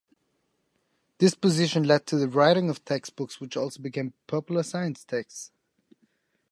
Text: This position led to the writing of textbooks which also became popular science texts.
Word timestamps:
This 1.19 1.35
position 1.35 1.83
led 1.83 2.07
to 2.07 2.17
the 2.17 2.27
writing 2.27 2.71
of 2.71 2.83
textbooks 2.83 3.39
which 3.39 3.55
also 3.55 3.79
became 3.79 4.15
popular 4.25 4.63
science 4.63 5.03
texts. 5.05 5.51